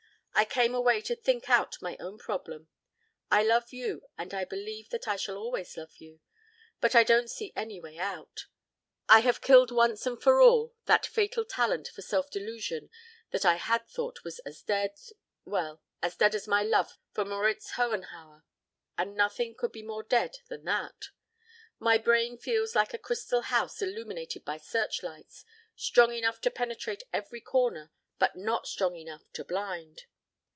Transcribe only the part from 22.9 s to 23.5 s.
a crystal